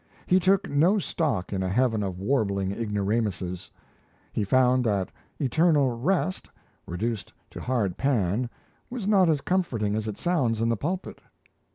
He 0.25 0.39
took 0.39 0.67
no 0.67 0.97
stock 0.97 1.53
in 1.53 1.61
a 1.61 1.69
heaven 1.69 2.01
of 2.01 2.17
warbling 2.19 2.71
ignoramuses. 2.71 3.69
He 4.33 4.43
found 4.43 4.83
that 4.83 5.11
Eternal 5.39 5.95
Rest, 5.95 6.49
reduced 6.87 7.31
to 7.51 7.61
hard 7.61 7.97
pan, 7.97 8.49
was 8.89 9.05
not 9.05 9.29
as 9.29 9.41
comforting 9.41 9.95
as 9.95 10.07
it 10.07 10.17
sounds 10.17 10.59
in 10.59 10.69
the 10.69 10.75
pulpit. 10.75 11.21